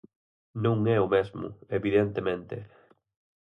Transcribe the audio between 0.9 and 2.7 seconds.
é o mesmo, evidentemente.